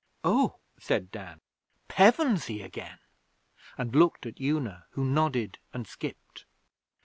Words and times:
'Oh!' 0.23 0.55
said 0.79 1.11
Dan. 1.11 1.41
'Pevensey 1.87 2.63
again!' 2.63 2.97
and 3.77 3.95
looked 3.95 4.25
at 4.25 4.41
Una, 4.41 4.85
who 4.93 5.05
nodded 5.05 5.59
and 5.73 5.85
skipped. 5.85 6.45